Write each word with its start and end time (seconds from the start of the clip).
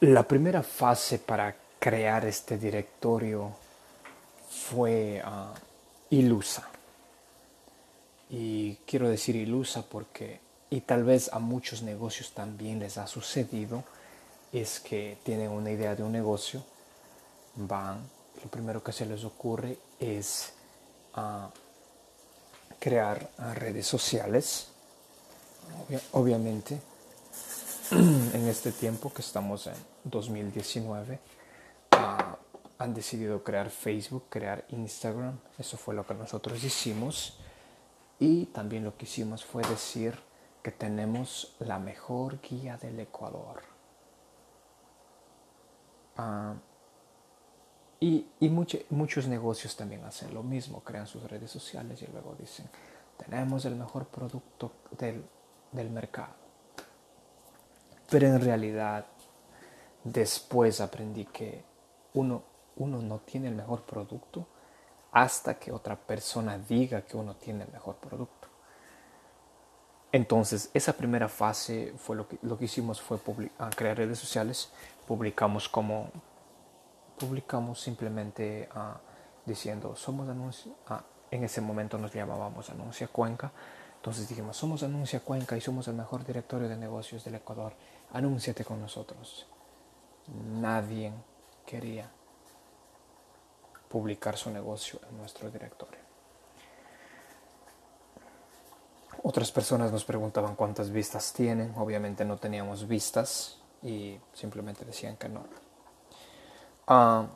La 0.00 0.22
primera 0.22 0.62
fase 0.62 1.18
para 1.18 1.56
crear 1.80 2.24
este 2.24 2.56
directorio 2.56 3.50
fue 4.48 5.20
ah, 5.24 5.52
ilusa. 6.10 6.68
Y 8.30 8.76
quiero 8.86 9.08
decir 9.08 9.34
ilusa 9.34 9.82
porque, 9.82 10.38
y 10.70 10.82
tal 10.82 11.02
vez 11.02 11.32
a 11.32 11.40
muchos 11.40 11.82
negocios 11.82 12.30
también 12.30 12.78
les 12.78 12.96
ha 12.96 13.08
sucedido, 13.08 13.82
es 14.52 14.78
que 14.78 15.18
tienen 15.24 15.50
una 15.50 15.72
idea 15.72 15.96
de 15.96 16.04
un 16.04 16.12
negocio, 16.12 16.62
van, 17.56 18.08
lo 18.40 18.48
primero 18.48 18.84
que 18.84 18.92
se 18.92 19.04
les 19.04 19.24
ocurre 19.24 19.78
es 19.98 20.52
ah, 21.14 21.50
crear 22.78 23.28
ah, 23.38 23.52
redes 23.52 23.88
sociales, 23.88 24.68
obviamente 26.12 26.78
en 27.90 28.46
este 28.48 28.70
tiempo 28.70 29.10
que 29.10 29.22
estamos 29.22 29.66
en 29.66 29.74
2019, 30.04 31.18
ah, 31.92 32.36
han 32.76 32.92
decidido 32.92 33.42
crear 33.42 33.70
Facebook, 33.70 34.24
crear 34.28 34.66
Instagram. 34.68 35.38
Eso 35.58 35.78
fue 35.78 35.94
lo 35.94 36.06
que 36.06 36.12
nosotros 36.12 36.62
hicimos. 36.62 37.38
Y 38.18 38.46
también 38.46 38.84
lo 38.84 38.94
que 38.96 39.06
hicimos 39.06 39.42
fue 39.42 39.62
decir 39.62 40.18
que 40.62 40.70
tenemos 40.70 41.56
la 41.60 41.78
mejor 41.78 42.42
guía 42.42 42.76
del 42.76 43.00
Ecuador. 43.00 43.62
Ah, 46.18 46.56
y, 48.00 48.26
muchos 48.90 49.28
negocios 49.28 49.76
también 49.76 50.04
hacen 50.04 50.34
lo 50.34 50.42
mismo, 50.42 50.84
crean 50.84 51.06
sus 51.06 51.22
redes 51.22 51.50
sociales 51.50 52.02
y 52.02 52.06
luego 52.12 52.36
dicen, 52.38 52.68
tenemos 53.16 53.64
el 53.64 53.76
mejor 53.76 54.08
producto 54.08 54.72
del 54.90 55.90
mercado 55.90 56.47
pero 58.10 58.26
en 58.26 58.40
realidad 58.40 59.06
después 60.04 60.80
aprendí 60.80 61.26
que 61.26 61.64
uno, 62.14 62.42
uno 62.76 63.02
no 63.02 63.18
tiene 63.20 63.48
el 63.48 63.54
mejor 63.54 63.82
producto 63.82 64.46
hasta 65.12 65.58
que 65.58 65.72
otra 65.72 65.96
persona 65.96 66.58
diga 66.58 67.02
que 67.02 67.16
uno 67.16 67.34
tiene 67.36 67.64
el 67.64 67.72
mejor 67.72 67.96
producto. 67.96 68.48
Entonces, 70.10 70.70
esa 70.72 70.94
primera 70.94 71.28
fase 71.28 71.92
fue 71.98 72.16
lo 72.16 72.26
que, 72.26 72.38
lo 72.42 72.56
que 72.56 72.64
hicimos 72.64 73.00
fue 73.00 73.18
crear 73.76 73.96
redes 73.96 74.18
sociales, 74.18 74.70
publicamos 75.06 75.68
como 75.68 76.10
publicamos 77.18 77.80
simplemente 77.80 78.68
uh, 78.74 78.96
diciendo 79.44 79.96
somos 79.96 80.28
anuncios, 80.28 80.74
ah, 80.86 81.02
en 81.30 81.44
ese 81.44 81.60
momento 81.60 81.98
nos 81.98 82.12
llamábamos 82.12 82.70
Anuncia 82.70 83.08
Cuenca, 83.08 83.50
entonces 83.96 84.28
dijimos 84.28 84.56
somos 84.56 84.82
Anuncia 84.82 85.20
Cuenca 85.20 85.56
y 85.56 85.60
somos 85.60 85.88
el 85.88 85.94
mejor 85.94 86.24
directorio 86.24 86.68
de 86.68 86.76
negocios 86.76 87.24
del 87.24 87.34
Ecuador 87.34 87.74
anúnciate 88.12 88.64
con 88.64 88.80
nosotros. 88.80 89.46
Nadie 90.60 91.12
quería 91.66 92.10
publicar 93.88 94.36
su 94.36 94.50
negocio 94.50 95.00
en 95.08 95.18
nuestro 95.18 95.50
directorio. 95.50 96.00
Otras 99.22 99.50
personas 99.50 99.90
nos 99.90 100.04
preguntaban 100.04 100.54
cuántas 100.54 100.90
vistas 100.90 101.32
tienen. 101.32 101.74
Obviamente 101.76 102.24
no 102.24 102.36
teníamos 102.36 102.86
vistas 102.86 103.58
y 103.82 104.18
simplemente 104.32 104.84
decían 104.84 105.16
que 105.16 105.28
no. 105.28 105.44
Ah, 106.86 107.26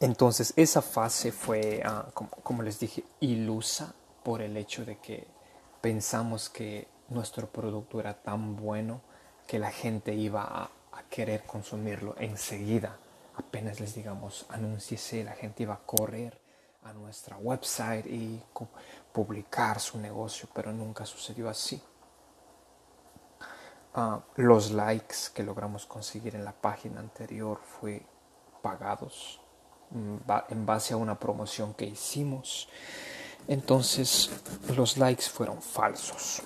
entonces 0.00 0.54
esa 0.56 0.80
fase 0.80 1.30
fue, 1.30 1.82
ah, 1.84 2.06
como 2.14 2.62
les 2.62 2.80
dije, 2.80 3.04
ilusa 3.20 3.94
por 4.22 4.40
el 4.40 4.56
hecho 4.56 4.84
de 4.84 4.98
que 4.98 5.26
pensamos 5.80 6.48
que 6.48 6.88
nuestro 7.10 7.48
producto 7.48 8.00
era 8.00 8.14
tan 8.14 8.56
bueno 8.56 9.02
que 9.46 9.58
la 9.58 9.70
gente 9.70 10.14
iba 10.14 10.42
a, 10.44 10.70
querer 11.08 11.44
consumirlo 11.44 12.14
enseguida. 12.18 12.96
Apenas 13.34 13.80
les 13.80 13.94
digamos, 13.94 14.46
anúnciese, 14.48 15.24
la 15.24 15.32
gente 15.32 15.64
iba 15.64 15.74
a 15.74 15.80
correr 15.80 16.40
a 16.84 16.92
nuestra 16.92 17.36
website 17.36 18.06
y 18.06 18.40
publicar 19.12 19.80
su 19.80 19.98
negocio, 19.98 20.48
pero 20.54 20.72
nunca 20.72 21.04
sucedió 21.04 21.48
así. 21.48 21.82
Ah, 23.94 24.20
los 24.36 24.70
likes 24.70 25.16
que 25.34 25.42
logramos 25.42 25.84
conseguir 25.84 26.36
en 26.36 26.44
la 26.44 26.52
página 26.52 27.00
anterior 27.00 27.60
fue 27.64 28.06
pagados 28.62 29.40
mm, 29.90 30.16
en 30.50 30.66
base 30.66 30.94
a 30.94 30.96
una 30.96 31.18
promoción 31.18 31.74
que 31.74 31.86
hicimos. 31.86 32.68
Entonces 33.48 34.30
los 34.76 34.96
likes 34.96 35.24
fueron 35.24 35.60
falsos. 35.60 36.42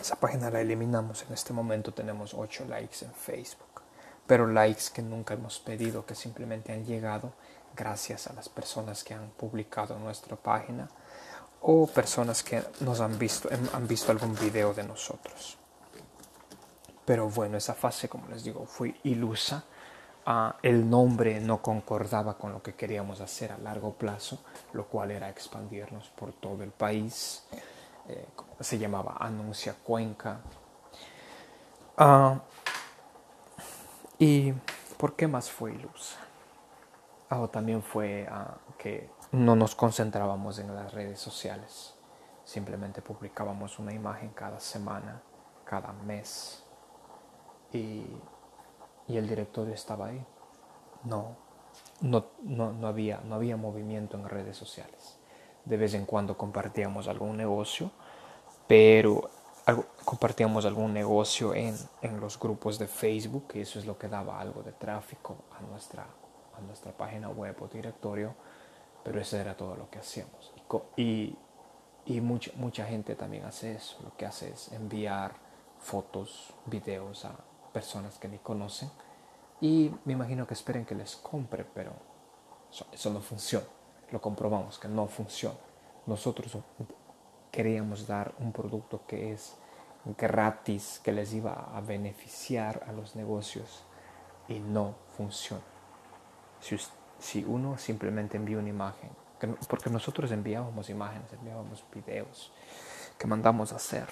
Esa 0.00 0.16
página 0.16 0.50
la 0.50 0.60
eliminamos. 0.60 1.22
En 1.22 1.32
este 1.32 1.52
momento 1.52 1.92
tenemos 1.92 2.34
8 2.34 2.66
likes 2.68 3.04
en 3.04 3.12
Facebook. 3.12 3.82
Pero 4.26 4.46
likes 4.46 4.84
que 4.92 5.02
nunca 5.02 5.34
hemos 5.34 5.58
pedido, 5.58 6.04
que 6.04 6.14
simplemente 6.14 6.72
han 6.72 6.84
llegado 6.84 7.32
gracias 7.74 8.26
a 8.26 8.32
las 8.32 8.48
personas 8.48 9.04
que 9.04 9.14
han 9.14 9.30
publicado 9.30 9.98
nuestra 9.98 10.36
página 10.36 10.88
o 11.60 11.86
personas 11.86 12.42
que 12.42 12.62
nos 12.80 13.00
han 13.00 13.18
visto, 13.18 13.48
han 13.72 13.88
visto 13.88 14.12
algún 14.12 14.34
video 14.34 14.74
de 14.74 14.84
nosotros. 14.84 15.56
Pero 17.04 17.30
bueno, 17.30 17.56
esa 17.56 17.74
fase, 17.74 18.08
como 18.08 18.28
les 18.28 18.44
digo, 18.44 18.66
fue 18.66 18.94
ilusa. 19.04 19.64
Ah, 20.30 20.56
el 20.60 20.90
nombre 20.90 21.40
no 21.40 21.62
concordaba 21.62 22.36
con 22.36 22.52
lo 22.52 22.62
que 22.62 22.74
queríamos 22.74 23.22
hacer 23.22 23.50
a 23.50 23.56
largo 23.56 23.94
plazo, 23.94 24.44
lo 24.74 24.86
cual 24.86 25.10
era 25.10 25.30
expandirnos 25.30 26.10
por 26.10 26.34
todo 26.34 26.62
el 26.62 26.70
país. 26.70 27.48
Eh, 28.06 28.26
se 28.60 28.78
llamaba 28.78 29.16
Anuncia 29.18 29.74
Cuenca. 29.82 30.40
Ah, 31.96 32.42
¿Y 34.18 34.52
por 34.98 35.16
qué 35.16 35.26
más 35.26 35.50
fue 35.50 35.72
luz? 35.72 36.18
Ah, 37.30 37.48
también 37.50 37.82
fue 37.82 38.28
ah, 38.30 38.58
que 38.76 39.08
no 39.32 39.56
nos 39.56 39.74
concentrábamos 39.74 40.58
en 40.58 40.74
las 40.74 40.92
redes 40.92 41.18
sociales, 41.18 41.94
simplemente 42.44 43.00
publicábamos 43.00 43.78
una 43.78 43.94
imagen 43.94 44.28
cada 44.34 44.60
semana, 44.60 45.22
cada 45.64 45.90
mes, 45.94 46.62
y, 47.72 48.04
y 49.08 49.16
el 49.16 49.28
directorio 49.28 49.74
estaba 49.74 50.06
ahí. 50.06 50.24
No, 51.04 51.36
no, 52.00 52.26
no, 52.42 52.72
no, 52.72 52.86
había, 52.86 53.20
no 53.24 53.34
había 53.34 53.56
movimiento 53.56 54.16
en 54.16 54.28
redes 54.28 54.56
sociales 54.56 55.18
de 55.68 55.76
vez 55.76 55.94
en 55.94 56.06
cuando 56.06 56.36
compartíamos 56.36 57.08
algún 57.08 57.36
negocio, 57.36 57.90
pero 58.66 59.30
compartíamos 60.04 60.64
algún 60.64 60.94
negocio 60.94 61.54
en, 61.54 61.76
en, 62.00 62.20
los 62.20 62.38
grupos 62.40 62.78
de 62.78 62.86
Facebook, 62.86 63.52
y 63.54 63.60
eso 63.60 63.78
es 63.78 63.84
lo 63.84 63.98
que 63.98 64.08
daba 64.08 64.40
algo 64.40 64.62
de 64.62 64.72
tráfico 64.72 65.36
a 65.58 65.60
nuestra, 65.60 66.06
a 66.56 66.60
nuestra 66.62 66.92
página 66.92 67.28
web 67.28 67.54
o 67.60 67.68
directorio, 67.68 68.34
pero 69.04 69.20
eso 69.20 69.36
era 69.36 69.54
todo 69.54 69.76
lo 69.76 69.90
que 69.90 69.98
hacíamos. 69.98 70.54
Y, 70.96 71.36
y 72.06 72.20
mucha, 72.22 72.50
mucha 72.56 72.86
gente 72.86 73.14
también 73.14 73.44
hace 73.44 73.74
eso, 73.74 73.98
lo 74.02 74.16
que 74.16 74.24
hace 74.24 74.50
es 74.50 74.72
enviar 74.72 75.34
fotos, 75.78 76.54
videos 76.64 77.26
a 77.26 77.34
personas 77.72 78.18
que 78.18 78.28
ni 78.28 78.38
conocen 78.38 78.90
y 79.60 79.92
me 80.04 80.12
imagino 80.12 80.46
que 80.46 80.54
esperen 80.54 80.84
que 80.84 80.94
les 80.94 81.16
compre, 81.16 81.64
pero 81.64 81.92
eso 82.92 83.10
no 83.10 83.20
funciona 83.20 83.66
lo 84.10 84.20
comprobamos 84.20 84.78
que 84.78 84.88
no 84.88 85.06
funciona. 85.06 85.56
Nosotros 86.06 86.56
queríamos 87.50 88.06
dar 88.06 88.34
un 88.38 88.52
producto 88.52 89.02
que 89.06 89.32
es 89.32 89.56
gratis, 90.16 91.00
que 91.02 91.12
les 91.12 91.32
iba 91.34 91.70
a 91.74 91.80
beneficiar 91.80 92.84
a 92.86 92.92
los 92.92 93.16
negocios 93.16 93.84
y 94.48 94.60
no 94.60 94.94
funciona. 95.16 95.62
Si, 97.20 97.44
uno 97.44 97.78
simplemente 97.78 98.36
envía 98.36 98.58
una 98.58 98.68
imagen, 98.68 99.10
porque 99.68 99.90
nosotros 99.90 100.30
enviábamos 100.32 100.88
imágenes, 100.88 101.32
enviábamos 101.32 101.84
videos 101.92 102.52
que 103.18 103.26
mandamos 103.26 103.72
a 103.72 103.76
hacer 103.76 104.06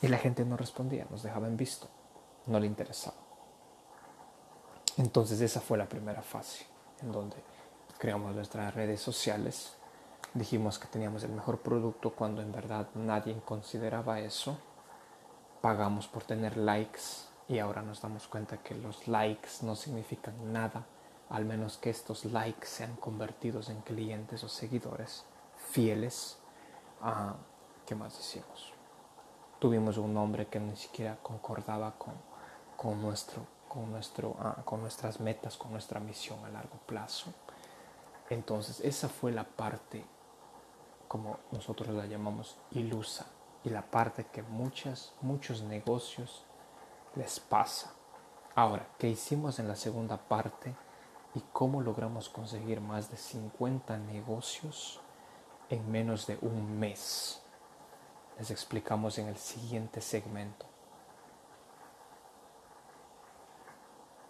y 0.00 0.08
la 0.08 0.16
gente 0.16 0.44
no 0.44 0.56
respondía, 0.56 1.06
nos 1.10 1.22
dejaba 1.22 1.48
en 1.48 1.56
visto, 1.56 1.88
no 2.48 2.58
le 2.58 2.66
interesaba. 2.66 3.16
Entonces 4.96 5.40
esa 5.40 5.60
fue 5.60 5.78
la 5.78 5.88
primera 5.88 6.22
fase 6.22 6.66
en 7.02 7.12
donde 7.12 7.36
creamos 7.98 8.34
nuestras 8.34 8.74
redes 8.74 9.00
sociales, 9.00 9.76
dijimos 10.34 10.78
que 10.78 10.88
teníamos 10.88 11.22
el 11.24 11.30
mejor 11.30 11.58
producto 11.58 12.10
cuando 12.10 12.42
en 12.42 12.52
verdad 12.52 12.88
nadie 12.94 13.40
consideraba 13.44 14.20
eso, 14.20 14.58
pagamos 15.60 16.06
por 16.08 16.24
tener 16.24 16.56
likes 16.56 17.00
y 17.48 17.58
ahora 17.58 17.82
nos 17.82 18.02
damos 18.02 18.28
cuenta 18.28 18.58
que 18.58 18.74
los 18.74 19.08
likes 19.08 19.48
no 19.62 19.74
significan 19.74 20.52
nada, 20.52 20.86
al 21.30 21.44
menos 21.44 21.78
que 21.78 21.90
estos 21.90 22.24
likes 22.26 22.66
sean 22.66 22.96
convertidos 22.96 23.68
en 23.70 23.80
clientes 23.80 24.44
o 24.44 24.48
seguidores 24.48 25.24
fieles. 25.70 26.38
a 27.00 27.34
¿Qué 27.86 27.94
más 27.94 28.16
decimos? 28.16 28.74
Tuvimos 29.58 29.96
un 29.96 30.12
nombre 30.12 30.46
que 30.46 30.60
ni 30.60 30.76
siquiera 30.76 31.16
concordaba 31.22 31.94
con, 31.98 32.12
con, 32.78 33.02
nuestro, 33.02 33.42
con, 33.68 33.90
nuestro, 33.90 34.36
ah, 34.38 34.62
con 34.64 34.80
nuestras 34.80 35.18
metas, 35.18 35.56
con 35.56 35.72
nuestra 35.72 35.98
misión 35.98 36.42
a 36.44 36.48
largo 36.48 36.78
plazo. 36.86 37.34
Entonces 38.30 38.80
esa 38.80 39.08
fue 39.08 39.32
la 39.32 39.42
parte, 39.42 40.04
como 41.08 41.40
nosotros 41.50 41.88
la 41.88 42.06
llamamos, 42.06 42.56
ilusa, 42.70 43.26
y 43.64 43.70
la 43.70 43.82
parte 43.82 44.26
que 44.26 44.42
muchas, 44.42 45.12
muchos 45.20 45.62
negocios 45.62 46.44
les 47.16 47.40
pasa. 47.40 47.92
Ahora, 48.54 48.86
¿qué 48.96 49.08
hicimos 49.08 49.58
en 49.58 49.66
la 49.66 49.74
segunda 49.74 50.16
parte 50.16 50.72
y 51.34 51.40
cómo 51.52 51.80
logramos 51.80 52.28
conseguir 52.28 52.80
más 52.80 53.10
de 53.10 53.16
50 53.16 53.98
negocios 53.98 55.00
en 55.68 55.90
menos 55.90 56.28
de 56.28 56.38
un 56.42 56.78
mes? 56.78 57.42
Les 58.38 58.52
explicamos 58.52 59.18
en 59.18 59.26
el 59.26 59.36
siguiente 59.36 60.00
segmento. 60.00 60.77